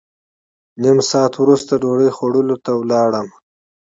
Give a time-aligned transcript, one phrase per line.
[0.81, 3.27] نیم ساعت وروسته ډوډۍ خوړلو ته لاړم.